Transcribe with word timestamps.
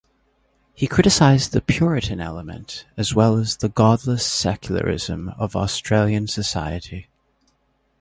He 0.73 0.87
criticised 0.87 1.51
the 1.53 1.61
"puritan 1.61 2.19
element" 2.19 2.87
as 2.97 3.13
well 3.13 3.35
as 3.37 3.57
the 3.57 3.69
"Godless 3.69 4.25
secularism" 4.25 5.29
of 5.37 5.55
Australian 5.55 6.25
society. 6.27 7.05